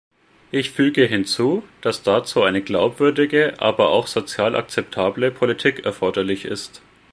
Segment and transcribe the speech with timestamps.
[0.49, 6.81] Ich füge hinzu, dass dazu eine glaubwürdige, aber auch sozial akzeptable Politik erforderlich ist.